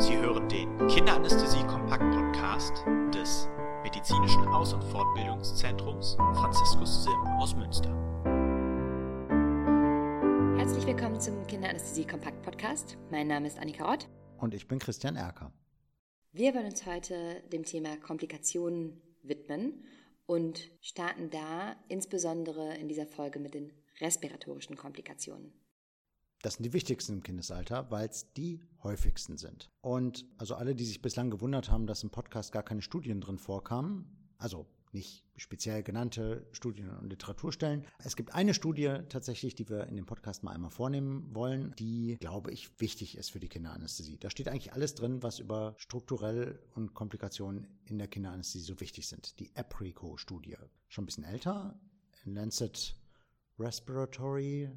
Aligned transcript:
Sie 0.00 0.16
hören 0.16 0.48
den 0.48 0.78
Kinderanästhesie-Kompakt-Podcast 0.88 2.86
des 3.14 3.46
Medizinischen 3.82 4.48
Aus- 4.48 4.72
und 4.72 4.82
Fortbildungszentrums 4.84 6.14
Franziskus 6.14 7.04
Sim 7.04 7.20
aus 7.38 7.54
Münster. 7.54 7.90
Herzlich 10.56 10.86
willkommen 10.86 11.20
zum 11.20 11.46
Kinderanästhesie-Kompakt-Podcast. 11.46 12.96
Mein 13.10 13.26
Name 13.26 13.46
ist 13.46 13.58
Annika 13.58 13.84
Rott. 13.84 14.08
Und 14.38 14.54
ich 14.54 14.66
bin 14.66 14.78
Christian 14.78 15.16
Erker. 15.16 15.52
Wir 16.32 16.54
wollen 16.54 16.64
uns 16.64 16.86
heute 16.86 17.42
dem 17.52 17.64
Thema 17.64 17.98
Komplikationen 17.98 19.02
widmen 19.22 19.84
und 20.24 20.70
starten 20.80 21.28
da 21.28 21.76
insbesondere 21.88 22.74
in 22.76 22.88
dieser 22.88 23.04
Folge 23.04 23.38
mit 23.38 23.52
den 23.52 23.70
respiratorischen 24.00 24.76
Komplikationen. 24.76 25.52
Das 26.42 26.54
sind 26.54 26.64
die 26.64 26.72
wichtigsten 26.72 27.14
im 27.14 27.22
Kindesalter, 27.22 27.90
weil 27.90 28.08
es 28.08 28.32
die 28.32 28.60
häufigsten 28.82 29.36
sind. 29.36 29.70
Und 29.82 30.24
also 30.38 30.54
alle, 30.54 30.74
die 30.74 30.86
sich 30.86 31.02
bislang 31.02 31.30
gewundert 31.30 31.70
haben, 31.70 31.86
dass 31.86 32.02
im 32.02 32.10
Podcast 32.10 32.52
gar 32.52 32.62
keine 32.62 32.82
Studien 32.82 33.20
drin 33.20 33.38
vorkamen, 33.38 34.06
also 34.38 34.66
nicht 34.92 35.24
speziell 35.36 35.82
genannte 35.82 36.46
Studien 36.52 36.90
und 36.90 37.08
Literaturstellen. 37.08 37.86
Es 37.98 38.16
gibt 38.16 38.34
eine 38.34 38.54
Studie 38.54 38.98
tatsächlich, 39.08 39.54
die 39.54 39.68
wir 39.68 39.86
in 39.86 39.96
dem 39.96 40.06
Podcast 40.06 40.42
mal 40.42 40.52
einmal 40.52 40.70
vornehmen 40.70 41.32
wollen, 41.34 41.74
die, 41.78 42.16
glaube 42.20 42.50
ich, 42.50 42.70
wichtig 42.80 43.16
ist 43.16 43.30
für 43.30 43.38
die 43.38 43.48
Kinderanästhesie. 43.48 44.18
Da 44.18 44.30
steht 44.30 44.48
eigentlich 44.48 44.72
alles 44.72 44.94
drin, 44.94 45.22
was 45.22 45.38
über 45.38 45.74
strukturell 45.76 46.58
und 46.74 46.94
Komplikationen 46.94 47.68
in 47.84 47.98
der 47.98 48.08
Kinderanästhesie 48.08 48.64
so 48.64 48.80
wichtig 48.80 49.06
sind. 49.06 49.38
Die 49.38 49.54
APRICO-Studie. 49.54 50.56
Schon 50.88 51.04
ein 51.04 51.06
bisschen 51.06 51.24
älter, 51.24 51.78
in 52.24 52.34
Lancet 52.34 52.96
Respiratory 53.58 54.70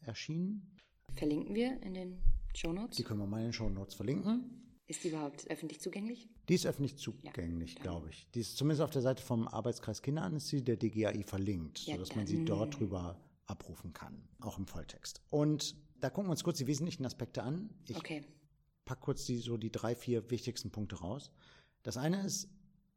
erschienen. 0.00 0.73
Verlinken 1.12 1.54
wir 1.54 1.80
in 1.82 1.94
den 1.94 2.22
Shownotes? 2.54 2.96
Die 2.96 3.04
können 3.04 3.20
wir 3.20 3.26
mal 3.26 3.38
in 3.38 3.44
den 3.44 3.52
Shownotes 3.52 3.94
verlinken. 3.94 4.64
Ist 4.86 5.02
die 5.02 5.08
überhaupt 5.08 5.48
öffentlich 5.50 5.80
zugänglich? 5.80 6.28
Die 6.48 6.54
ist 6.54 6.66
öffentlich 6.66 6.96
zugänglich, 6.98 7.74
ja, 7.76 7.82
glaube 7.82 8.10
ich. 8.10 8.28
Die 8.34 8.40
ist 8.40 8.56
zumindest 8.56 8.82
auf 8.82 8.90
der 8.90 9.00
Seite 9.02 9.22
vom 9.22 9.48
Arbeitskreis 9.48 10.02
Kinderanästhesie 10.02 10.62
der 10.62 10.76
DGAI 10.76 11.22
verlinkt, 11.22 11.86
ja, 11.86 11.94
sodass 11.94 12.14
man 12.14 12.26
sie 12.26 12.44
dort 12.44 12.78
drüber 12.78 13.18
abrufen 13.46 13.92
kann, 13.92 14.28
auch 14.40 14.58
im 14.58 14.66
Volltext. 14.66 15.22
Und 15.30 15.74
da 16.00 16.10
gucken 16.10 16.28
wir 16.28 16.32
uns 16.32 16.44
kurz 16.44 16.58
die 16.58 16.66
wesentlichen 16.66 17.06
Aspekte 17.06 17.42
an. 17.42 17.70
Ich 17.88 17.96
okay. 17.96 18.24
pack 18.84 19.00
kurz 19.00 19.24
die, 19.24 19.38
so 19.38 19.56
die 19.56 19.72
drei, 19.72 19.94
vier 19.94 20.30
wichtigsten 20.30 20.70
Punkte 20.70 20.96
raus. 20.96 21.30
Das 21.82 21.96
eine 21.96 22.24
ist, 22.24 22.48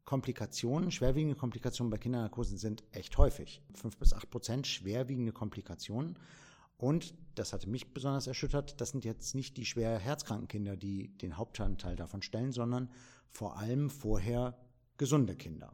Komplikationen, 0.04 0.90
schwerwiegende 0.90 1.36
Komplikationen 1.36 1.92
bei 1.92 1.98
Kindernarkosen 1.98 2.58
sind 2.58 2.84
echt 2.92 3.18
häufig. 3.18 3.62
Fünf 3.74 3.98
bis 3.98 4.14
acht 4.14 4.30
Prozent 4.30 4.66
schwerwiegende 4.66 5.34
Komplikationen. 5.34 6.18
Und 6.78 7.16
das 7.36 7.54
hatte 7.54 7.70
mich 7.70 7.94
besonders 7.94 8.28
erschüttert, 8.28 8.80
das 8.80 8.90
sind 8.90 9.04
jetzt 9.04 9.36
nicht 9.36 9.58
die 9.58 9.66
schwer 9.66 9.98
herzkranken 9.98 10.48
Kinder, 10.48 10.78
die 10.78 11.18
den 11.18 11.38
Hauptanteil 11.38 11.96
davon 11.96 12.22
stellen, 12.22 12.52
sondern 12.52 12.90
vor 13.30 13.58
allem 13.58 13.90
vorher 13.90 14.58
gesunde 14.98 15.36
Kinder. 15.36 15.74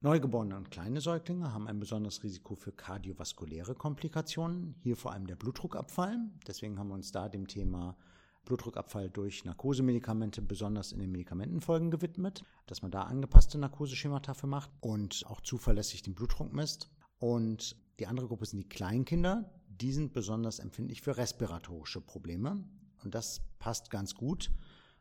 Neugeborene 0.00 0.56
und 0.56 0.70
kleine 0.70 1.00
Säuglinge 1.00 1.52
haben 1.52 1.66
ein 1.66 1.80
besonderes 1.80 2.22
Risiko 2.22 2.54
für 2.54 2.70
kardiovaskuläre 2.70 3.74
Komplikationen, 3.74 4.76
hier 4.78 4.96
vor 4.96 5.12
allem 5.12 5.26
der 5.26 5.34
Blutdruckabfall. 5.34 6.18
Deswegen 6.46 6.78
haben 6.78 6.88
wir 6.88 6.94
uns 6.94 7.10
da 7.10 7.28
dem 7.28 7.48
Thema 7.48 7.96
Blutdruckabfall 8.44 9.10
durch 9.10 9.44
Narkosemedikamente 9.44 10.40
besonders 10.40 10.92
in 10.92 11.00
den 11.00 11.10
Medikamentenfolgen 11.10 11.90
gewidmet, 11.90 12.44
dass 12.66 12.80
man 12.82 12.92
da 12.92 13.02
angepasste 13.02 13.58
Narkoseschemata 13.58 14.34
für 14.34 14.46
macht 14.46 14.70
und 14.80 15.24
auch 15.26 15.40
zuverlässig 15.40 16.02
den 16.02 16.14
Blutdruck 16.14 16.52
misst. 16.52 16.90
Und 17.18 17.76
die 17.98 18.06
andere 18.06 18.28
Gruppe 18.28 18.46
sind 18.46 18.60
die 18.60 18.68
Kleinkinder, 18.68 19.50
die 19.80 19.92
sind 19.92 20.12
besonders 20.12 20.58
empfindlich 20.58 21.02
für 21.02 21.16
respiratorische 21.16 22.00
Probleme. 22.00 22.64
Und 23.04 23.14
das 23.14 23.40
passt 23.58 23.90
ganz 23.90 24.14
gut 24.14 24.50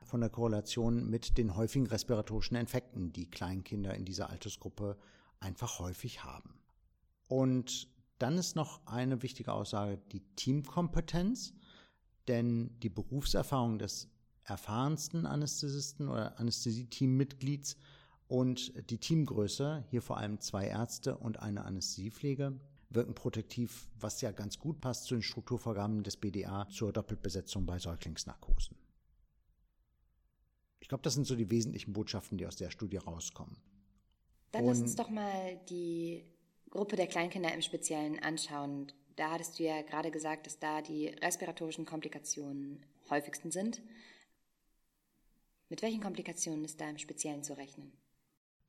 von 0.03 0.21
der 0.21 0.29
Korrelation 0.29 1.09
mit 1.09 1.37
den 1.37 1.55
häufigen 1.55 1.87
respiratorischen 1.87 2.55
Infekten, 2.55 3.11
die 3.11 3.29
Kleinkinder 3.29 3.93
in 3.93 4.05
dieser 4.05 4.29
Altersgruppe 4.29 4.97
einfach 5.39 5.79
häufig 5.79 6.23
haben. 6.23 6.59
Und 7.27 7.89
dann 8.19 8.37
ist 8.37 8.55
noch 8.55 8.85
eine 8.87 9.21
wichtige 9.21 9.53
Aussage 9.53 9.99
die 10.11 10.21
Teamkompetenz, 10.35 11.53
denn 12.27 12.79
die 12.79 12.89
Berufserfahrung 12.89 13.79
des 13.79 14.09
erfahrensten 14.43 15.25
Anästhesisten 15.25 16.07
oder 16.07 16.39
Anästhesie-Teammitglieds 16.39 17.75
und 18.27 18.89
die 18.89 18.97
Teamgröße, 18.97 19.83
hier 19.89 20.01
vor 20.01 20.17
allem 20.17 20.39
zwei 20.39 20.67
Ärzte 20.67 21.17
und 21.17 21.39
eine 21.39 21.65
Anästhesiepflege, 21.65 22.59
wirken 22.89 23.13
protektiv, 23.13 23.89
was 23.99 24.21
ja 24.21 24.31
ganz 24.31 24.59
gut 24.59 24.81
passt 24.81 25.05
zu 25.05 25.15
den 25.15 25.23
Strukturvorgaben 25.23 26.03
des 26.03 26.17
BDA 26.17 26.67
zur 26.69 26.93
Doppelbesetzung 26.93 27.65
bei 27.65 27.79
Säuglingsnarkosen. 27.79 28.77
Ich 30.79 30.87
glaube, 30.87 31.03
das 31.03 31.15
sind 31.15 31.25
so 31.25 31.35
die 31.35 31.51
wesentlichen 31.51 31.93
Botschaften, 31.93 32.37
die 32.37 32.45
aus 32.45 32.55
der 32.55 32.71
Studie 32.71 32.97
rauskommen. 32.97 33.57
Dann 34.51 34.63
Und 34.63 34.69
lass 34.69 34.81
uns 34.81 34.95
doch 34.95 35.09
mal 35.09 35.59
die 35.69 36.23
Gruppe 36.69 36.95
der 36.95 37.07
Kleinkinder 37.07 37.53
im 37.53 37.61
Speziellen 37.61 38.19
anschauen. 38.19 38.91
Da 39.15 39.31
hattest 39.31 39.59
du 39.59 39.63
ja 39.63 39.81
gerade 39.81 40.11
gesagt, 40.11 40.45
dass 40.45 40.59
da 40.59 40.81
die 40.81 41.07
respiratorischen 41.07 41.85
Komplikationen 41.85 42.85
häufigsten 43.09 43.51
sind. 43.51 43.81
Mit 45.69 45.81
welchen 45.81 46.01
Komplikationen 46.01 46.63
ist 46.63 46.79
da 46.79 46.89
im 46.89 46.97
Speziellen 46.97 47.43
zu 47.43 47.57
rechnen? 47.57 47.91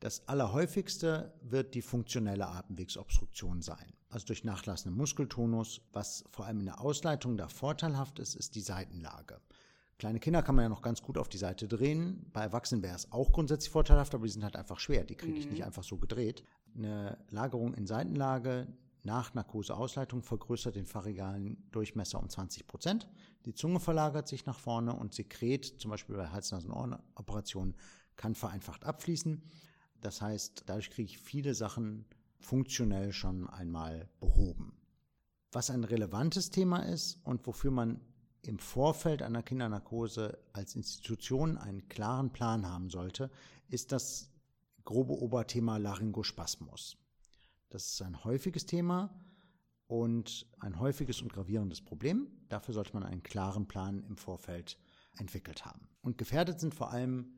Das 0.00 0.28
allerhäufigste 0.28 1.32
wird 1.42 1.75
die 1.75 1.82
funktionelle 1.82 2.47
Atemwegsobstruktion 2.47 3.62
sein, 3.62 3.92
also 4.10 4.26
durch 4.26 4.44
nachlassenden 4.44 4.97
Muskeltonus. 4.97 5.81
Was 5.92 6.25
vor 6.31 6.47
allem 6.47 6.60
in 6.60 6.66
der 6.66 6.81
Ausleitung 6.81 7.36
da 7.36 7.48
vorteilhaft 7.48 8.20
ist, 8.20 8.36
ist 8.36 8.54
die 8.54 8.60
Seitenlage. 8.60 9.41
Kleine 9.98 10.20
Kinder 10.20 10.44
kann 10.44 10.54
man 10.54 10.62
ja 10.62 10.69
noch 10.69 10.82
ganz 10.82 11.03
gut 11.03 11.19
auf 11.19 11.28
die 11.28 11.38
Seite 11.38 11.66
drehen. 11.66 12.31
Bei 12.32 12.42
Erwachsenen 12.42 12.84
wäre 12.84 12.94
es 12.94 13.10
auch 13.10 13.32
grundsätzlich 13.32 13.70
vorteilhaft, 13.70 14.14
aber 14.14 14.26
die 14.26 14.32
sind 14.32 14.44
halt 14.44 14.54
einfach 14.54 14.78
schwer. 14.78 15.03
Die 15.03 15.16
kriege 15.16 15.36
ich 15.36 15.47
mhm. 15.47 15.53
nicht 15.53 15.64
einfach 15.64 15.82
so 15.82 15.97
gedreht. 15.97 16.44
Eine 16.76 17.19
Lagerung 17.30 17.75
in 17.75 17.88
Seitenlage 17.88 18.69
nach 19.03 19.34
Narkoseausleitung 19.34 20.22
vergrößert 20.22 20.76
den 20.76 20.86
pharyngalen 20.86 21.69
Durchmesser 21.72 22.20
um 22.20 22.28
20 22.28 22.69
Prozent. 22.69 23.09
Die 23.47 23.54
Zunge 23.54 23.80
verlagert 23.80 24.28
sich 24.28 24.47
nach 24.47 24.60
vorne 24.60 24.92
und 24.92 25.15
Sekret, 25.15 25.65
zum 25.65 25.91
Beispiel 25.91 26.16
bei 26.16 26.28
Hals-Nasen-Ohren-Operationen, 26.28 27.75
kann 28.15 28.36
vereinfacht 28.36 28.84
abfließen. 28.84 29.42
Das 30.00 30.22
heißt, 30.22 30.64
dadurch 30.66 30.91
kriege 30.91 31.10
ich 31.10 31.19
viele 31.19 31.54
Sachen 31.54 32.04
funktionell 32.41 33.12
schon 33.12 33.48
einmal 33.48 34.09
behoben. 34.20 34.76
Was 35.53 35.70
ein 35.70 35.84
relevantes 35.84 36.50
Thema 36.50 36.82
ist 36.82 37.19
und 37.25 37.47
wofür 37.47 37.70
man 37.70 38.00
im 38.42 38.59
Vorfeld 38.59 39.22
einer 39.22 39.42
Kindernarkose 39.42 40.38
als 40.53 40.76
Institution 40.76 41.59
einen 41.59 41.88
klaren 41.88 42.32
Plan 42.32 42.66
haben 42.66 42.91
sollte, 42.91 43.31
ist 43.69 43.92
das 43.92 44.31
grobe 44.84 45.14
Oberthema 45.14 45.76
Laryngospasmus. 45.76 46.97
Das 47.70 47.92
ist 47.92 48.03
ein 48.03 48.25
häufiges 48.25 48.66
Thema 48.66 49.10
und 49.86 50.47
ein 50.60 50.78
häufiges 50.78 51.20
und 51.20 51.32
gravierendes 51.32 51.82
Problem. 51.82 52.28
Dafür 52.48 52.75
sollte 52.75 52.94
man 52.94 53.03
einen 53.03 53.22
klaren 53.22 53.66
Plan 53.66 54.03
im 54.04 54.16
Vorfeld 54.16 54.78
entwickelt 55.19 55.66
haben. 55.66 55.88
Und 56.00 56.16
gefährdet 56.19 56.60
sind 56.60 56.75
vor 56.75 56.91
allem 56.91 57.32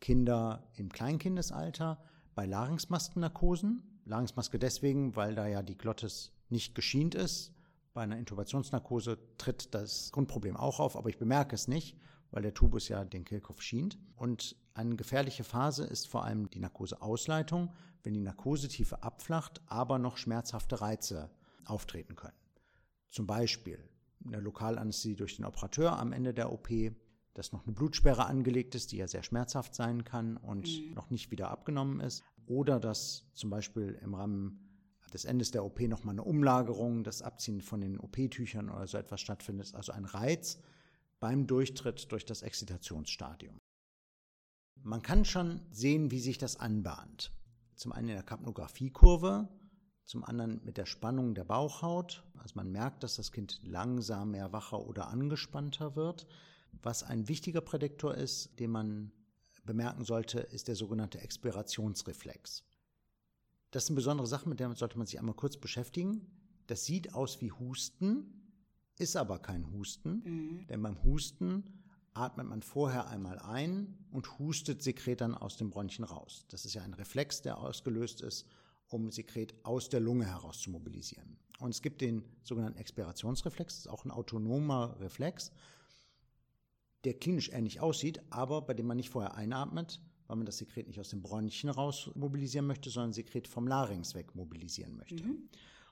Kinder 0.00 0.68
im 0.74 0.90
Kleinkindesalter 0.90 1.98
bei 2.34 2.46
Larynxmaskennarkosen. 2.46 3.82
Larynxmaske 4.04 4.58
deswegen, 4.58 5.16
weil 5.16 5.34
da 5.34 5.46
ja 5.46 5.62
die 5.62 5.76
Glottis 5.76 6.32
nicht 6.48 6.74
geschient 6.74 7.14
ist. 7.14 7.52
Bei 7.94 8.02
einer 8.02 8.16
Intubationsnarkose 8.16 9.18
tritt 9.38 9.74
das 9.74 10.12
Grundproblem 10.12 10.56
auch 10.56 10.80
auf, 10.80 10.96
aber 10.96 11.08
ich 11.08 11.18
bemerke 11.18 11.54
es 11.54 11.68
nicht, 11.68 11.96
weil 12.30 12.42
der 12.42 12.54
Tubus 12.54 12.88
ja 12.88 13.04
den 13.04 13.24
Kehlkopf 13.24 13.60
schient. 13.60 13.98
Und 14.16 14.56
eine 14.74 14.96
gefährliche 14.96 15.44
Phase 15.44 15.84
ist 15.84 16.06
vor 16.06 16.24
allem 16.24 16.48
die 16.50 16.60
Narkoseausleitung, 16.60 17.72
wenn 18.04 18.14
die 18.14 18.20
Narkosetiefe 18.20 19.02
abflacht, 19.02 19.60
aber 19.66 19.98
noch 19.98 20.16
schmerzhafte 20.16 20.80
Reize 20.80 21.30
auftreten 21.64 22.14
können. 22.14 22.36
Zum 23.10 23.26
Beispiel 23.26 23.82
eine 24.24 24.40
Lokalanästhesie 24.40 25.16
durch 25.16 25.36
den 25.36 25.44
Operateur 25.44 25.98
am 25.98 26.12
Ende 26.12 26.34
der 26.34 26.52
OP, 26.52 26.68
dass 27.38 27.52
noch 27.52 27.64
eine 27.64 27.72
Blutsperre 27.72 28.26
angelegt 28.26 28.74
ist, 28.74 28.90
die 28.90 28.96
ja 28.96 29.06
sehr 29.06 29.22
schmerzhaft 29.22 29.72
sein 29.72 30.02
kann 30.02 30.36
und 30.36 30.66
mhm. 30.66 30.94
noch 30.94 31.08
nicht 31.10 31.30
wieder 31.30 31.50
abgenommen 31.50 32.00
ist. 32.00 32.24
Oder 32.46 32.80
dass 32.80 33.30
zum 33.32 33.48
Beispiel 33.48 33.96
im 34.02 34.14
Rahmen 34.14 34.68
des 35.12 35.24
Endes 35.24 35.52
der 35.52 35.64
OP 35.64 35.80
nochmal 35.82 36.14
eine 36.14 36.24
Umlagerung, 36.24 37.04
das 37.04 37.22
Abziehen 37.22 37.62
von 37.62 37.80
den 37.80 38.00
OP-Tüchern 38.00 38.68
oder 38.68 38.88
so 38.88 38.98
etwas 38.98 39.20
stattfindet. 39.20 39.72
Also 39.74 39.92
ein 39.92 40.04
Reiz 40.04 40.58
beim 41.20 41.46
Durchtritt 41.46 42.10
durch 42.10 42.24
das 42.24 42.42
Exzitationsstadium. 42.42 43.56
Man 44.82 45.02
kann 45.02 45.24
schon 45.24 45.60
sehen, 45.70 46.10
wie 46.10 46.20
sich 46.20 46.38
das 46.38 46.56
anbahnt. 46.56 47.32
Zum 47.76 47.92
einen 47.92 48.08
in 48.08 48.14
der 48.14 48.24
Kapnographiekurve, 48.24 49.48
zum 50.04 50.24
anderen 50.24 50.60
mit 50.64 50.76
der 50.76 50.86
Spannung 50.86 51.34
der 51.34 51.44
Bauchhaut. 51.44 52.24
Also 52.38 52.54
man 52.56 52.72
merkt, 52.72 53.04
dass 53.04 53.14
das 53.14 53.30
Kind 53.30 53.60
langsam 53.62 54.32
mehr 54.32 54.52
wacher 54.52 54.84
oder 54.84 55.08
angespannter 55.08 55.94
wird. 55.94 56.26
Was 56.82 57.02
ein 57.02 57.28
wichtiger 57.28 57.60
Prädiktor 57.60 58.14
ist, 58.14 58.58
den 58.58 58.70
man 58.70 59.12
bemerken 59.64 60.04
sollte, 60.04 60.40
ist 60.40 60.68
der 60.68 60.76
sogenannte 60.76 61.20
Expirationsreflex. 61.20 62.64
Das 63.70 63.84
ist 63.84 63.90
eine 63.90 63.96
besondere 63.96 64.26
Sache, 64.26 64.48
mit 64.48 64.60
der 64.60 64.74
sollte 64.74 64.96
man 64.96 65.06
sich 65.06 65.18
einmal 65.18 65.34
kurz 65.34 65.56
beschäftigen. 65.56 66.26
Das 66.66 66.84
sieht 66.84 67.14
aus 67.14 67.40
wie 67.40 67.52
Husten, 67.52 68.50
ist 68.98 69.16
aber 69.16 69.38
kein 69.38 69.70
Husten, 69.72 70.22
mhm. 70.24 70.66
denn 70.68 70.82
beim 70.82 71.02
Husten 71.02 71.64
atmet 72.14 72.46
man 72.46 72.62
vorher 72.62 73.08
einmal 73.08 73.38
ein 73.38 73.96
und 74.10 74.38
hustet 74.38 74.82
Sekret 74.82 75.20
dann 75.20 75.34
aus 75.34 75.56
den 75.56 75.70
Bronchien 75.70 76.04
raus. 76.04 76.46
Das 76.48 76.64
ist 76.64 76.74
ja 76.74 76.82
ein 76.82 76.94
Reflex, 76.94 77.42
der 77.42 77.58
ausgelöst 77.58 78.22
ist, 78.22 78.46
um 78.88 79.10
Sekret 79.10 79.54
aus 79.64 79.88
der 79.88 80.00
Lunge 80.00 80.26
heraus 80.26 80.60
zu 80.60 80.70
mobilisieren. 80.70 81.36
Und 81.60 81.70
es 81.70 81.82
gibt 81.82 82.00
den 82.00 82.24
sogenannten 82.42 82.78
Expirationsreflex, 82.78 83.74
das 83.74 83.86
ist 83.86 83.88
auch 83.88 84.04
ein 84.04 84.10
autonomer 84.10 84.96
Reflex, 85.00 85.52
der 87.04 87.14
klinisch 87.14 87.50
ähnlich 87.50 87.80
aussieht, 87.80 88.20
aber 88.30 88.62
bei 88.62 88.74
dem 88.74 88.86
man 88.86 88.96
nicht 88.96 89.10
vorher 89.10 89.34
einatmet, 89.34 90.00
weil 90.26 90.36
man 90.36 90.46
das 90.46 90.58
Sekret 90.58 90.86
nicht 90.86 91.00
aus 91.00 91.10
den 91.10 91.22
Bronchien 91.22 91.70
raus 91.70 92.10
mobilisieren 92.14 92.66
möchte, 92.66 92.90
sondern 92.90 93.12
Sekret 93.12 93.48
vom 93.48 93.66
Larynx 93.66 94.14
weg 94.14 94.34
mobilisieren 94.34 94.96
möchte. 94.96 95.22
Mhm. 95.22 95.48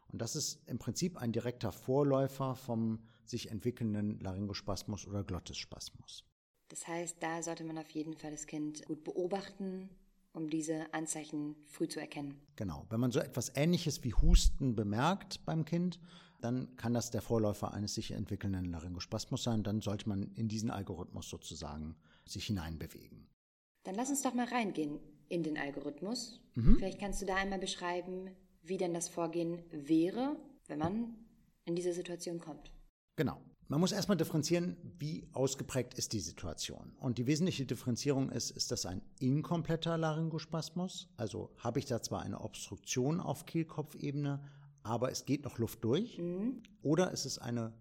Und 0.08 0.22
das 0.22 0.36
ist 0.36 0.60
im 0.68 0.78
Prinzip 0.78 1.16
ein 1.16 1.32
direkter 1.32 1.72
Vorläufer 1.72 2.54
vom 2.54 3.00
sich 3.24 3.50
entwickelnden 3.50 4.20
Laryngospasmus 4.20 5.06
oder 5.06 5.24
Glottisspasmus. 5.24 6.24
Das 6.68 6.86
heißt, 6.86 7.16
da 7.20 7.42
sollte 7.42 7.64
man 7.64 7.78
auf 7.78 7.90
jeden 7.90 8.14
Fall 8.14 8.30
das 8.30 8.46
Kind 8.46 8.84
gut 8.84 9.04
beobachten, 9.04 9.88
um 10.36 10.50
diese 10.50 10.92
Anzeichen 10.92 11.56
früh 11.66 11.88
zu 11.88 11.98
erkennen. 11.98 12.40
Genau. 12.56 12.86
Wenn 12.90 13.00
man 13.00 13.10
so 13.10 13.20
etwas 13.20 13.50
Ähnliches 13.56 14.04
wie 14.04 14.12
Husten 14.12 14.76
bemerkt 14.76 15.44
beim 15.46 15.64
Kind, 15.64 15.98
dann 16.40 16.76
kann 16.76 16.92
das 16.92 17.10
der 17.10 17.22
Vorläufer 17.22 17.72
eines 17.72 17.94
sich 17.94 18.10
entwickelnden 18.12 18.66
Laryngospasmus 18.66 19.42
sein. 19.42 19.62
Dann 19.62 19.80
sollte 19.80 20.08
man 20.08 20.30
in 20.34 20.48
diesen 20.48 20.70
Algorithmus 20.70 21.30
sozusagen 21.30 21.96
sich 22.26 22.46
hineinbewegen. 22.46 23.26
Dann 23.84 23.94
lass 23.94 24.10
uns 24.10 24.22
doch 24.22 24.34
mal 24.34 24.46
reingehen 24.46 25.00
in 25.28 25.42
den 25.42 25.56
Algorithmus. 25.56 26.40
Mhm. 26.54 26.76
Vielleicht 26.76 26.98
kannst 26.98 27.22
du 27.22 27.26
da 27.26 27.36
einmal 27.36 27.58
beschreiben, 27.58 28.30
wie 28.62 28.76
denn 28.76 28.92
das 28.92 29.08
Vorgehen 29.08 29.62
wäre, 29.70 30.36
wenn 30.66 30.78
man 30.78 31.14
in 31.64 31.74
diese 31.74 31.92
Situation 31.92 32.40
kommt. 32.40 32.70
Genau. 33.16 33.40
Man 33.68 33.80
muss 33.80 33.90
erstmal 33.90 34.16
differenzieren, 34.16 34.76
wie 35.00 35.26
ausgeprägt 35.32 35.94
ist 35.94 36.12
die 36.12 36.20
Situation. 36.20 36.92
Und 37.00 37.18
die 37.18 37.26
wesentliche 37.26 37.66
Differenzierung 37.66 38.30
ist, 38.30 38.52
ist 38.52 38.70
das 38.70 38.86
ein 38.86 39.02
inkompletter 39.18 39.98
Laryngospasmus? 39.98 41.08
Also 41.16 41.50
habe 41.58 41.80
ich 41.80 41.86
da 41.86 42.00
zwar 42.00 42.22
eine 42.22 42.40
Obstruktion 42.42 43.20
auf 43.20 43.44
Kehlkopfebene, 43.44 44.40
aber 44.84 45.10
es 45.10 45.24
geht 45.24 45.42
noch 45.42 45.58
Luft 45.58 45.82
durch? 45.82 46.16
Mhm. 46.18 46.62
Oder 46.82 47.10
ist 47.10 47.24
es 47.24 47.40
ein 47.40 47.72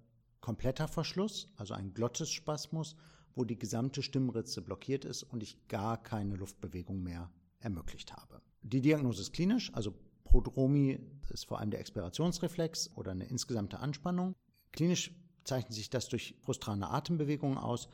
kompletter 0.41 0.87
Verschluss, 0.87 1.49
also 1.55 1.75
ein 1.75 1.93
Glottisspasmus, 1.93 2.95
wo 3.35 3.43
die 3.43 3.59
gesamte 3.59 4.01
Stimmritze 4.01 4.63
blockiert 4.63 5.05
ist 5.05 5.21
und 5.21 5.43
ich 5.43 5.67
gar 5.67 6.01
keine 6.01 6.35
Luftbewegung 6.35 7.03
mehr 7.03 7.29
ermöglicht 7.59 8.11
habe? 8.11 8.41
Die 8.63 8.81
Diagnose 8.81 9.21
ist 9.21 9.33
klinisch, 9.33 9.71
also 9.75 9.93
Prodromie 10.23 10.99
ist 11.29 11.45
vor 11.45 11.59
allem 11.59 11.69
der 11.69 11.79
Expirationsreflex 11.79 12.89
oder 12.95 13.11
eine 13.11 13.25
insgesamte 13.25 13.77
Anspannung. 13.79 14.33
Klinisch 14.71 15.11
zeichnet 15.45 15.73
sich 15.73 15.89
das 15.89 16.09
durch 16.09 16.35
frustrane 16.41 16.89
Atembewegungen 16.89 17.57
aus. 17.57 17.87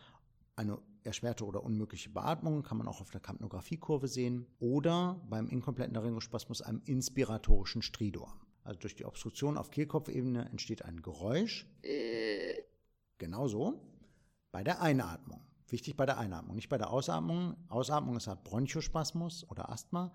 Eine 0.55 0.79
erschwerte 1.03 1.45
oder 1.45 1.63
unmögliche 1.63 2.09
Beatmung 2.09 2.63
kann 2.63 2.77
man 2.77 2.87
auch 2.87 3.01
auf 3.01 3.11
der 3.11 3.21
Kapnographiekurve 3.21 4.07
sehen. 4.07 4.47
Oder 4.59 5.21
beim 5.29 5.47
inkompletten 5.47 5.93
Laryngospasmus 5.93 6.61
einem 6.61 6.81
inspiratorischen 6.85 7.81
Stridor. 7.81 8.35
Also 8.63 8.79
durch 8.79 8.95
die 8.95 9.05
Obstruktion 9.05 9.57
auf 9.57 9.71
Kehlkopfebene 9.71 10.49
entsteht 10.49 10.83
ein 10.83 11.01
Geräusch. 11.01 11.67
Genauso 13.17 13.81
bei 14.51 14.63
der 14.63 14.81
Einatmung. 14.81 15.41
Wichtig 15.67 15.95
bei 15.95 16.05
der 16.05 16.17
Einatmung, 16.17 16.55
nicht 16.55 16.69
bei 16.69 16.77
der 16.77 16.91
Ausatmung. 16.91 17.55
Ausatmung 17.69 18.17
ist 18.17 18.27
halt 18.27 18.43
Bronchospasmus 18.43 19.49
oder 19.49 19.69
Asthma. 19.69 20.13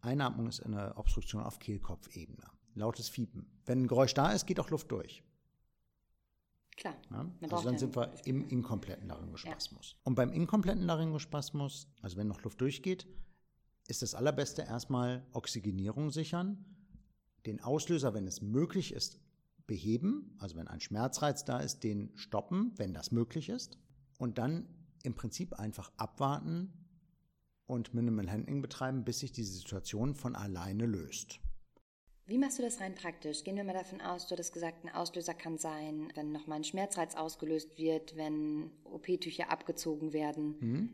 Einatmung 0.00 0.48
ist 0.48 0.60
eine 0.60 0.96
Obstruktion 0.96 1.42
auf 1.42 1.58
Kehlkopfebene. 1.58 2.44
Lautes 2.74 3.08
Fiepen. 3.08 3.50
Wenn 3.64 3.82
ein 3.82 3.88
Geräusch 3.88 4.14
da 4.14 4.30
ist, 4.32 4.46
geht 4.46 4.60
auch 4.60 4.70
Luft 4.70 4.92
durch. 4.92 5.24
Klar. 6.78 6.96
Ja? 7.10 7.30
Also 7.50 7.68
dann 7.68 7.78
sind 7.78 7.96
wir 7.96 8.12
im 8.24 8.48
inkompletten 8.48 9.08
Laryngospasmus. 9.08 9.92
Ja. 9.92 9.98
Und 10.04 10.14
beim 10.14 10.32
inkompletten 10.32 10.84
Laryngospasmus, 10.84 11.88
also 12.00 12.16
wenn 12.16 12.28
noch 12.28 12.42
Luft 12.42 12.60
durchgeht, 12.60 13.06
ist 13.88 14.02
das 14.02 14.14
Allerbeste 14.14 14.62
erstmal 14.62 15.26
Oxygenierung 15.32 16.10
sichern, 16.10 16.64
den 17.46 17.60
Auslöser, 17.60 18.14
wenn 18.14 18.26
es 18.26 18.42
möglich 18.42 18.92
ist, 18.92 19.20
beheben, 19.66 20.36
also 20.38 20.56
wenn 20.56 20.68
ein 20.68 20.80
Schmerzreiz 20.80 21.44
da 21.44 21.58
ist, 21.58 21.82
den 21.84 22.10
stoppen, 22.14 22.72
wenn 22.76 22.94
das 22.94 23.10
möglich 23.10 23.48
ist, 23.48 23.78
und 24.18 24.38
dann 24.38 24.68
im 25.02 25.14
Prinzip 25.14 25.54
einfach 25.54 25.90
abwarten, 25.96 26.72
und 27.66 27.92
Minimal 27.92 28.30
Handling 28.30 28.62
betreiben, 28.62 29.04
bis 29.04 29.18
sich 29.18 29.30
diese 29.30 29.52
Situation 29.52 30.14
von 30.14 30.34
alleine 30.34 30.86
löst. 30.86 31.38
Wie 32.28 32.36
machst 32.36 32.58
du 32.58 32.62
das 32.62 32.78
rein 32.78 32.94
praktisch? 32.94 33.42
Gehen 33.42 33.56
wir 33.56 33.64
mal 33.64 33.72
davon 33.72 34.02
aus, 34.02 34.26
du 34.26 34.32
hattest 34.32 34.52
gesagt, 34.52 34.84
ein 34.84 34.94
Auslöser 34.94 35.32
kann 35.32 35.56
sein, 35.56 36.12
wenn 36.14 36.30
nochmal 36.30 36.58
ein 36.58 36.64
Schmerzreiz 36.64 37.14
ausgelöst 37.14 37.78
wird, 37.78 38.16
wenn 38.16 38.70
OP-Tücher 38.84 39.50
abgezogen 39.50 40.12
werden. 40.12 40.56
Mhm. 40.60 40.90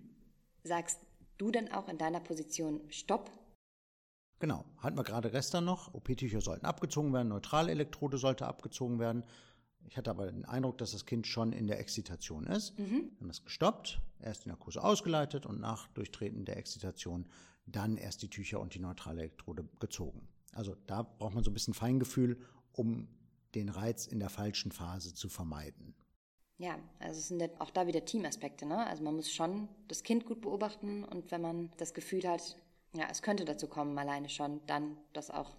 Sagst 0.62 1.00
du 1.36 1.50
dann 1.50 1.72
auch 1.72 1.88
in 1.88 1.98
deiner 1.98 2.20
Position 2.20 2.80
Stopp? 2.88 3.32
Genau, 4.38 4.64
hatten 4.78 4.96
wir 4.96 5.02
gerade 5.02 5.28
gestern 5.32 5.64
noch. 5.64 5.92
OP-Tücher 5.92 6.40
sollten 6.40 6.66
abgezogen 6.66 7.12
werden, 7.12 7.30
Neutralelektrode 7.30 8.16
sollte 8.16 8.46
abgezogen 8.46 9.00
werden. 9.00 9.24
Ich 9.88 9.96
hatte 9.96 10.10
aber 10.10 10.30
den 10.30 10.44
Eindruck, 10.44 10.78
dass 10.78 10.92
das 10.92 11.04
Kind 11.04 11.26
schon 11.26 11.52
in 11.52 11.66
der 11.66 11.80
Exzitation 11.80 12.46
ist. 12.46 12.78
Mhm. 12.78 13.10
Wir 13.10 13.20
haben 13.20 13.28
das 13.28 13.42
gestoppt, 13.42 14.00
erst 14.22 14.44
die 14.44 14.50
Narkose 14.50 14.84
ausgeleitet 14.84 15.46
und 15.46 15.58
nach 15.58 15.88
Durchtreten 15.88 16.44
der 16.44 16.58
Exzitation 16.58 17.26
dann 17.66 17.96
erst 17.96 18.22
die 18.22 18.30
Tücher 18.30 18.60
und 18.60 18.74
die 18.74 18.78
neutrale 18.78 19.22
Elektrode 19.22 19.68
gezogen. 19.80 20.28
Also 20.54 20.76
da 20.86 21.02
braucht 21.02 21.34
man 21.34 21.44
so 21.44 21.50
ein 21.50 21.54
bisschen 21.54 21.74
Feingefühl, 21.74 22.38
um 22.72 23.08
den 23.54 23.68
Reiz 23.68 24.06
in 24.06 24.18
der 24.18 24.30
falschen 24.30 24.72
Phase 24.72 25.14
zu 25.14 25.28
vermeiden. 25.28 25.94
Ja, 26.58 26.78
also 27.00 27.18
es 27.18 27.28
sind 27.28 27.42
auch 27.60 27.70
da 27.70 27.86
wieder 27.86 28.04
Teamaspekte. 28.04 28.66
Ne? 28.66 28.86
Also 28.86 29.02
man 29.02 29.16
muss 29.16 29.30
schon 29.30 29.68
das 29.88 30.02
Kind 30.02 30.24
gut 30.24 30.40
beobachten 30.40 31.04
und 31.04 31.30
wenn 31.30 31.40
man 31.40 31.70
das 31.78 31.94
Gefühl 31.94 32.28
hat, 32.28 32.56
ja, 32.94 33.08
es 33.10 33.22
könnte 33.22 33.44
dazu 33.44 33.66
kommen, 33.66 33.98
alleine 33.98 34.28
schon, 34.28 34.60
dann 34.66 34.96
das 35.12 35.30
auch 35.30 35.56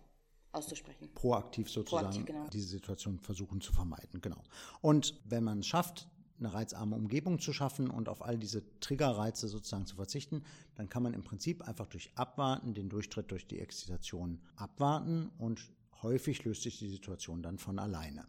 auszusprechen. 0.53 1.09
Proaktiv 1.13 1.69
sozusagen 1.69 2.07
Proaktiv, 2.07 2.25
genau. 2.25 2.47
diese 2.47 2.67
Situation 2.67 3.19
versuchen 3.19 3.59
zu 3.59 3.73
vermeiden, 3.73 4.21
genau. 4.21 4.41
Und 4.81 5.19
wenn 5.25 5.43
man 5.43 5.59
es 5.59 5.67
schafft, 5.67 6.07
eine 6.39 6.53
reizarme 6.53 6.95
Umgebung 6.95 7.39
zu 7.39 7.53
schaffen 7.53 7.89
und 7.89 8.09
auf 8.09 8.21
all 8.21 8.37
diese 8.37 8.63
Triggerreize 8.79 9.47
sozusagen 9.47 9.85
zu 9.85 9.95
verzichten, 9.95 10.43
dann 10.75 10.89
kann 10.89 11.03
man 11.03 11.13
im 11.13 11.23
Prinzip 11.23 11.61
einfach 11.61 11.87
durch 11.87 12.11
Abwarten 12.15 12.73
den 12.73 12.89
Durchtritt 12.89 13.31
durch 13.31 13.47
die 13.47 13.59
Exzitation 13.59 14.41
abwarten 14.55 15.29
und 15.37 15.71
häufig 16.01 16.43
löst 16.43 16.63
sich 16.63 16.77
die 16.79 16.89
Situation 16.89 17.41
dann 17.41 17.57
von 17.57 17.79
alleine. 17.79 18.27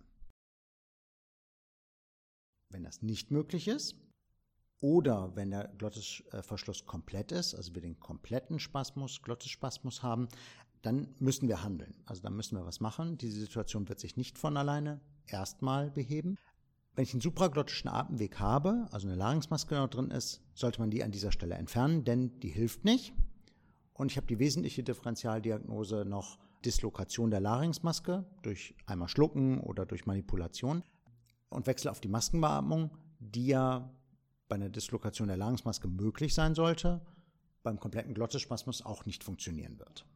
Wenn 2.71 2.85
das 2.85 3.03
nicht 3.03 3.31
möglich 3.31 3.69
ist 3.69 3.97
oder 4.81 5.35
wenn 5.37 5.51
der 5.51 5.69
Glottisverschluss 5.79 6.87
komplett 6.87 7.33
ist, 7.33 7.55
also 7.55 7.75
wir 7.75 7.83
den 7.83 7.99
kompletten 7.99 8.59
Spasmus, 8.59 9.23
Glottisspasmus 9.23 10.03
haben, 10.03 10.29
dann 10.83 11.15
müssen 11.19 11.49
wir 11.49 11.63
handeln. 11.63 11.95
Also 12.05 12.23
dann 12.23 12.37
müssen 12.37 12.57
wir 12.57 12.67
was 12.67 12.81
machen. 12.81 13.19
Diese 13.19 13.41
Situation 13.41 13.89
wird 13.89 13.99
sich 13.99 14.17
nicht 14.17 14.39
von 14.39 14.57
alleine 14.57 15.01
erstmal 15.27 15.91
beheben. 15.91 16.39
Wenn 16.97 17.03
ich 17.03 17.13
einen 17.13 17.21
supraglottischen 17.21 17.91
Atemweg 17.91 18.41
habe, 18.41 18.87
also 18.91 19.07
eine 19.07 19.17
Larynxmaske 19.17 19.75
noch 19.75 19.89
drin 19.89 20.11
ist, 20.11 20.41
sollte 20.55 20.81
man 20.81 20.91
die 20.91 21.05
an 21.05 21.13
dieser 21.13 21.31
Stelle 21.31 21.55
entfernen, 21.55 22.05
denn 22.05 22.41
die 22.41 22.49
hilft 22.49 22.87
nicht. 22.87 23.13
Und 23.93 24.11
ich 24.11 24.17
habe 24.17 24.27
die 24.27 24.39
wesentliche 24.39 24.83
Differentialdiagnose 24.83 26.07
noch 26.07 26.39
Dislokation 26.65 27.31
der 27.31 27.41
Larynxmaske 27.41 28.25
durch 28.41 28.75
einmal 28.87 29.09
Schlucken 29.09 29.61
oder 29.61 29.85
durch 29.85 30.07
Manipulation 30.07 30.83
und 31.51 31.67
wechsle 31.67 31.91
auf 31.91 32.01
die 32.01 32.09
Maskenbeatmung, 32.09 32.91
die 33.21 33.49
ja 33.49 33.91
bei 34.49 34.57
einer 34.57 34.71
Dislokation 34.71 35.29
der 35.29 35.37
Larynxmaske 35.37 35.89
möglich 35.89 36.33
sein 36.33 36.55
sollte, 36.55 37.03
beim 37.63 37.79
kompletten 37.79 38.15
Glottisspasmus 38.15 38.81
auch 38.81 39.05
nicht 39.05 39.23
funktionieren 39.23 39.79
wird. 39.79 40.07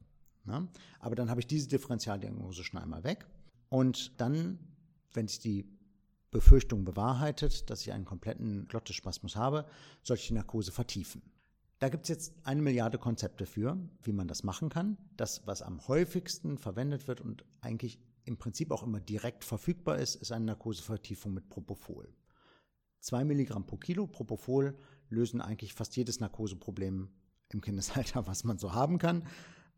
Ne? 0.45 0.67
Aber 0.99 1.15
dann 1.15 1.29
habe 1.29 1.41
ich 1.41 1.47
diese 1.47 1.69
Differentialdiagnose 1.69 2.65
schon 2.65 2.81
einmal 2.81 3.05
weg. 3.05 3.27
Und 3.69 4.19
dann, 4.19 4.59
wenn 5.13 5.29
sich 5.29 5.41
die 5.41 5.80
Befürchtung 6.31 6.85
bewahrheitet, 6.85 7.71
dass 7.71 7.83
ich 7.83 7.93
einen 7.93 8.05
kompletten 8.05 8.69
Glottisspasmus 8.69 9.37
habe, 9.37 9.67
soll 10.03 10.17
ich 10.17 10.29
die 10.29 10.35
Narkose 10.35 10.73
vertiefen. 10.73 11.23
Da 11.81 11.89
gibt 11.89 12.05
es 12.05 12.09
jetzt 12.11 12.35
eine 12.45 12.61
Milliarde 12.61 12.99
Konzepte 12.99 13.47
für, 13.47 13.79
wie 14.03 14.13
man 14.13 14.29
das 14.29 14.43
machen 14.45 14.69
kann. 14.69 14.99
Das, 15.17 15.47
was 15.47 15.63
am 15.63 15.87
häufigsten 15.89 16.59
verwendet 16.59 17.09
wird 17.09 17.21
und 17.21 17.45
eigentlich 17.63 17.99
im 18.25 18.37
Prinzip 18.37 18.71
auch 18.71 18.83
immer 18.83 19.01
direkt 19.01 19.45
verfügbar 19.45 19.99
ist, 19.99 20.15
ist 20.17 20.31
eine 20.31 20.45
Narkosevertiefung 20.45 21.33
mit 21.33 21.49
Propofol. 21.49 22.13
Zwei 23.01 23.25
Milligramm 23.25 23.67
pro 23.67 23.79
Kilo 23.79 24.07
Propofol 24.07 24.77
lösen 25.09 25.41
eigentlich 25.41 25.73
fast 25.73 25.97
jedes 25.97 26.21
Narkoseproblem 26.21 27.09
im 27.49 27.61
Kindesalter, 27.61 28.27
was 28.27 28.45
man 28.45 28.59
so 28.59 28.75
haben 28.75 28.99
kann. 28.99 29.27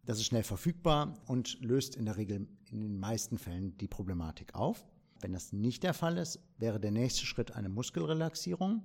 Das 0.05 0.19
ist 0.19 0.27
schnell 0.27 0.43
verfügbar 0.43 1.23
und 1.29 1.61
löst 1.61 1.95
in 1.95 2.05
der 2.05 2.17
Regel 2.17 2.49
in 2.69 2.81
den 2.81 2.99
meisten 2.99 3.39
Fällen 3.39 3.79
die 3.79 3.87
Problematik 3.87 4.57
auf. 4.57 4.85
Wenn 5.23 5.33
das 5.33 5.53
nicht 5.53 5.85
der 5.85 5.95
Fall 5.95 6.19
ist, 6.19 6.41
wäre 6.59 6.81
der 6.81 6.91
nächste 6.91 7.25
Schritt 7.25 7.53
eine 7.53 7.69
Muskelrelaxierung. 7.69 8.83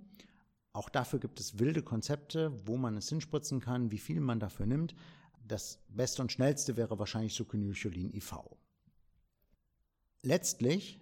Auch 0.71 0.87
dafür 0.87 1.19
gibt 1.19 1.39
es 1.39 1.57
wilde 1.57 1.81
Konzepte, 1.81 2.53
wo 2.67 2.77
man 2.77 2.95
es 2.95 3.09
hinspritzen 3.09 3.59
kann, 3.59 3.91
wie 3.91 3.97
viel 3.97 4.21
man 4.21 4.39
dafür 4.39 4.67
nimmt. 4.67 4.93
Das 5.47 5.79
beste 5.89 6.21
und 6.21 6.31
schnellste 6.31 6.77
wäre 6.77 6.99
wahrscheinlich 6.99 7.33
Succinylcholin 7.33 8.13
IV. 8.13 8.33
Letztlich 10.21 10.99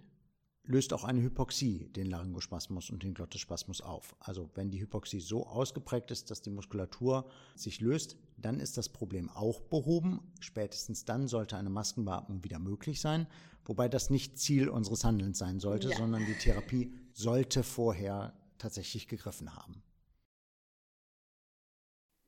löst 0.66 0.92
auch 0.92 1.04
eine 1.04 1.22
Hypoxie 1.22 1.88
den 1.88 2.06
Laryngospasmus 2.06 2.90
und 2.90 3.02
den 3.02 3.14
Glottisspasmus 3.14 3.80
auf. 3.80 4.16
Also 4.20 4.50
wenn 4.54 4.70
die 4.70 4.80
Hypoxie 4.80 5.20
so 5.20 5.46
ausgeprägt 5.46 6.10
ist, 6.10 6.30
dass 6.30 6.42
die 6.42 6.50
Muskulatur 6.50 7.28
sich 7.54 7.80
löst, 7.80 8.16
dann 8.36 8.60
ist 8.60 8.76
das 8.76 8.88
Problem 8.88 9.30
auch 9.30 9.60
behoben. 9.60 10.20
Spätestens 10.40 11.04
dann 11.04 11.28
sollte 11.28 11.56
eine 11.56 11.70
Maskenbeatmung 11.70 12.44
wieder 12.44 12.58
möglich 12.58 13.00
sein, 13.00 13.26
wobei 13.64 13.88
das 13.88 14.10
nicht 14.10 14.38
Ziel 14.38 14.68
unseres 14.68 15.04
Handelns 15.04 15.38
sein 15.38 15.60
sollte, 15.60 15.90
ja. 15.90 15.96
sondern 15.96 16.26
die 16.26 16.34
Therapie 16.34 16.92
sollte 17.12 17.62
vorher 17.62 18.34
tatsächlich 18.58 19.08
gegriffen 19.08 19.54
haben. 19.54 19.82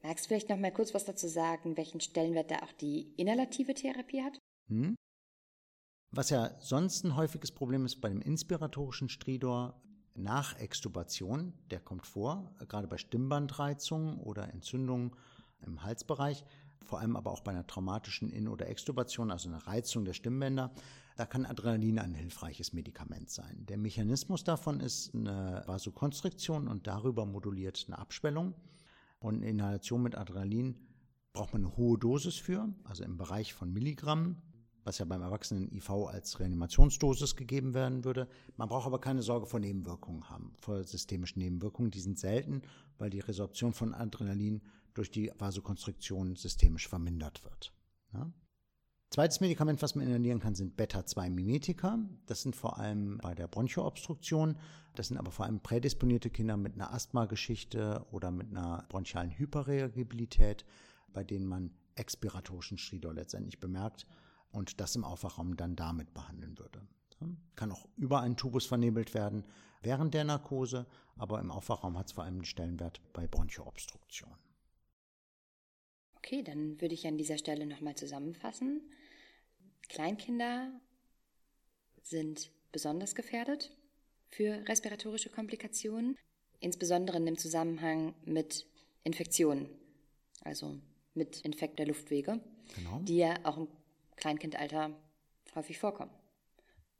Magst 0.02 0.24
du 0.24 0.28
vielleicht 0.28 0.48
noch 0.48 0.58
mal 0.58 0.72
kurz 0.72 0.94
was 0.94 1.04
dazu 1.04 1.26
sagen, 1.26 1.76
welchen 1.76 2.00
Stellenwert 2.00 2.50
da 2.50 2.60
auch 2.60 2.72
die 2.72 3.12
inhalative 3.16 3.74
Therapie 3.74 4.22
hat? 4.22 4.38
Hm? 4.68 4.94
Was 6.10 6.30
ja 6.30 6.50
sonst 6.60 7.04
ein 7.04 7.16
häufiges 7.16 7.52
Problem 7.52 7.84
ist 7.84 8.00
bei 8.00 8.08
dem 8.08 8.22
inspiratorischen 8.22 9.08
Stridor, 9.08 9.80
nach 10.14 10.58
Extubation, 10.58 11.52
der 11.70 11.80
kommt 11.80 12.06
vor, 12.06 12.50
gerade 12.68 12.88
bei 12.88 12.98
Stimmbandreizungen 12.98 14.18
oder 14.18 14.52
Entzündungen 14.52 15.12
im 15.64 15.82
Halsbereich, 15.84 16.44
vor 16.84 16.98
allem 16.98 17.14
aber 17.14 17.30
auch 17.30 17.40
bei 17.40 17.52
einer 17.52 17.66
traumatischen 17.66 18.30
In- 18.30 18.48
oder 18.48 18.68
Extubation, 18.68 19.30
also 19.30 19.48
einer 19.48 19.66
Reizung 19.66 20.04
der 20.04 20.14
Stimmbänder, 20.14 20.72
da 21.16 21.26
kann 21.26 21.46
Adrenalin 21.46 21.98
ein 21.98 22.14
hilfreiches 22.14 22.72
Medikament 22.72 23.30
sein. 23.30 23.66
Der 23.66 23.76
Mechanismus 23.76 24.44
davon 24.44 24.80
ist 24.80 25.14
eine 25.14 25.62
Vasokonstriktion 25.66 26.68
und 26.68 26.86
darüber 26.86 27.26
moduliert 27.26 27.84
eine 27.86 27.98
Abschwellung. 27.98 28.54
Und 29.20 29.36
eine 29.36 29.48
Inhalation 29.48 30.02
mit 30.02 30.16
Adrenalin 30.16 30.76
braucht 31.32 31.52
man 31.52 31.64
eine 31.64 31.76
hohe 31.76 31.98
Dosis 31.98 32.36
für, 32.36 32.68
also 32.84 33.04
im 33.04 33.16
Bereich 33.16 33.52
von 33.52 33.72
Milligramm 33.72 34.36
was 34.88 34.98
ja 34.98 35.04
beim 35.04 35.20
Erwachsenen 35.20 35.70
IV 35.70 35.90
als 35.90 36.40
Reanimationsdosis 36.40 37.36
gegeben 37.36 37.74
werden 37.74 38.04
würde. 38.04 38.26
Man 38.56 38.70
braucht 38.70 38.86
aber 38.86 38.98
keine 38.98 39.22
Sorge 39.22 39.44
vor 39.44 39.60
Nebenwirkungen 39.60 40.30
haben, 40.30 40.54
vor 40.58 40.82
systemischen 40.82 41.40
Nebenwirkungen. 41.40 41.90
Die 41.90 42.00
sind 42.00 42.18
selten, 42.18 42.62
weil 42.96 43.10
die 43.10 43.20
Resorption 43.20 43.74
von 43.74 43.92
Adrenalin 43.92 44.62
durch 44.94 45.10
die 45.10 45.30
Vasokonstriktion 45.38 46.36
systemisch 46.36 46.88
vermindert 46.88 47.44
wird. 47.44 47.74
Ja? 48.14 48.32
Zweites 49.10 49.40
Medikament, 49.40 49.82
was 49.82 49.94
man 49.94 50.06
inhalieren 50.06 50.40
kann, 50.40 50.54
sind 50.54 50.76
Beta-2-Mimetika. 50.76 51.98
Das 52.24 52.40
sind 52.40 52.56
vor 52.56 52.78
allem 52.78 53.18
bei 53.18 53.34
der 53.34 53.46
Bronchoobstruktion. 53.46 54.56
Das 54.94 55.08
sind 55.08 55.18
aber 55.18 55.30
vor 55.30 55.44
allem 55.44 55.60
prädisponierte 55.60 56.30
Kinder 56.30 56.56
mit 56.56 56.74
einer 56.74 56.94
Asthmageschichte 56.94 58.06
oder 58.10 58.30
mit 58.30 58.48
einer 58.50 58.86
bronchialen 58.88 59.30
Hyperreagibilität, 59.32 60.64
bei 61.12 61.24
denen 61.24 61.46
man 61.46 61.72
expiratorischen 61.94 62.78
Stridor 62.78 63.12
letztendlich 63.12 63.60
bemerkt 63.60 64.06
und 64.50 64.80
das 64.80 64.96
im 64.96 65.04
Aufwachraum 65.04 65.56
dann 65.56 65.76
damit 65.76 66.14
behandeln 66.14 66.58
würde. 66.58 66.86
Kann 67.56 67.72
auch 67.72 67.88
über 67.96 68.20
einen 68.20 68.36
Tubus 68.36 68.66
vernebelt 68.66 69.14
werden 69.14 69.44
während 69.82 70.14
der 70.14 70.24
Narkose, 70.24 70.86
aber 71.16 71.40
im 71.40 71.50
Aufwachraum 71.50 71.98
hat 71.98 72.06
es 72.06 72.12
vor 72.12 72.24
allem 72.24 72.38
den 72.40 72.44
Stellenwert 72.44 73.00
bei 73.12 73.26
Bronchoobstruktion. 73.26 74.34
Okay, 76.16 76.42
dann 76.42 76.80
würde 76.80 76.94
ich 76.94 77.06
an 77.06 77.16
dieser 77.16 77.38
Stelle 77.38 77.66
nochmal 77.66 77.96
zusammenfassen. 77.96 78.82
Kleinkinder 79.88 80.70
sind 82.02 82.50
besonders 82.72 83.14
gefährdet 83.14 83.76
für 84.28 84.66
respiratorische 84.68 85.30
Komplikationen, 85.30 86.16
insbesondere 86.60 87.18
im 87.18 87.38
Zusammenhang 87.38 88.14
mit 88.24 88.66
Infektionen, 89.04 89.68
also 90.42 90.78
mit 91.14 91.40
Infekt 91.40 91.78
der 91.78 91.86
Luftwege, 91.86 92.40
genau. 92.74 93.00
die 93.00 93.16
ja 93.16 93.34
auch 93.44 93.56
im 93.56 93.68
Kleinkindalter 94.18 94.94
häufig 95.54 95.78
vorkommen. 95.78 96.12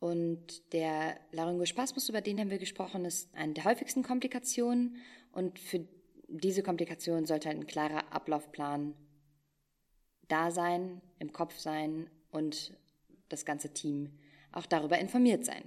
Und 0.00 0.72
der 0.72 1.18
Laryngospasmus, 1.32 2.08
über 2.08 2.20
den 2.20 2.38
haben 2.38 2.50
wir 2.50 2.58
gesprochen, 2.58 3.04
ist 3.04 3.34
eine 3.34 3.54
der 3.54 3.64
häufigsten 3.64 4.02
Komplikationen. 4.02 4.96
Und 5.32 5.58
für 5.58 5.86
diese 6.28 6.62
Komplikation 6.62 7.26
sollte 7.26 7.50
ein 7.50 7.66
klarer 7.66 8.12
Ablaufplan 8.12 8.94
da 10.28 10.50
sein, 10.50 11.00
im 11.18 11.32
Kopf 11.32 11.58
sein 11.58 12.08
und 12.30 12.76
das 13.28 13.44
ganze 13.44 13.72
Team 13.72 14.18
auch 14.52 14.66
darüber 14.66 14.98
informiert 14.98 15.44
sein. 15.44 15.64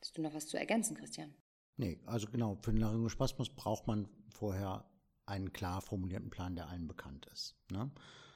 Hast 0.00 0.16
du 0.16 0.22
noch 0.22 0.34
was 0.34 0.46
zu 0.46 0.58
ergänzen, 0.58 0.96
Christian? 0.96 1.34
Nee, 1.76 1.98
also 2.06 2.28
genau, 2.28 2.56
für 2.62 2.72
den 2.72 2.80
Laryngospasmus 2.80 3.50
braucht 3.50 3.86
man 3.86 4.08
vorher 4.30 4.84
einen 5.26 5.52
klar 5.52 5.80
formulierten 5.80 6.30
Plan, 6.30 6.56
der 6.56 6.68
allen 6.68 6.88
bekannt 6.88 7.26
ist. 7.26 7.56
Ne? 7.70 7.90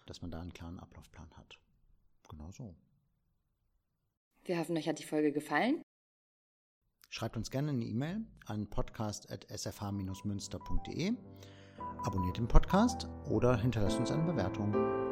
Dass 0.06 0.22
man 0.22 0.30
da 0.30 0.40
einen 0.40 0.52
klaren 0.52 0.78
Ablaufplan 0.80 1.30
hat. 1.36 1.58
Genau 2.28 2.50
so. 2.50 2.74
Wir 4.44 4.58
hoffen, 4.58 4.76
euch 4.76 4.88
hat 4.88 4.98
die 4.98 5.04
Folge 5.04 5.30
gefallen. 5.32 5.80
Schreibt 7.10 7.36
uns 7.36 7.50
gerne 7.50 7.70
eine 7.70 7.84
E-Mail 7.84 8.24
an 8.46 8.68
podcast.sfh-münster.de, 8.70 11.12
abonniert 12.04 12.38
den 12.38 12.48
Podcast 12.48 13.06
oder 13.26 13.56
hinterlasst 13.56 13.98
uns 13.98 14.10
eine 14.10 14.24
Bewertung. 14.24 15.11